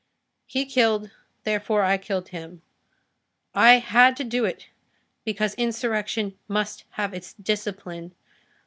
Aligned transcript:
He 0.47 0.65
killed, 0.65 1.11
therefore 1.43 1.83
I 1.83 1.99
killed 1.99 2.29
him. 2.29 2.63
I 3.53 3.73
had 3.77 4.17
to 4.17 4.23
do 4.23 4.45
it, 4.45 4.65
because 5.25 5.53
insurrection 5.53 6.35
must 6.47 6.85
have 6.93 7.13
its 7.13 7.33
discipline. 7.33 8.15